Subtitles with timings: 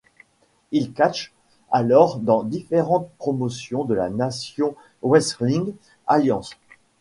[0.71, 1.31] Il catche
[1.69, 5.75] alors dans différentes promotions de la National Wrestling
[6.07, 6.55] Alliance.